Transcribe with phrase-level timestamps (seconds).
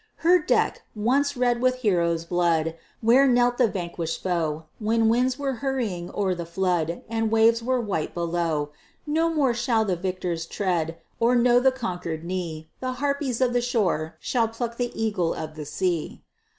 [0.25, 5.53] Her deck, once red with heroes' blood, Where knelt the vanquished foe, When winds were
[5.61, 8.71] hurrying o'er the flood, And waves were white below,
[9.05, 13.53] No more shall feel the victor's tread, Or know the conquered knee; The harpies of
[13.53, 16.23] the shore shall pluck The eagle of the sea!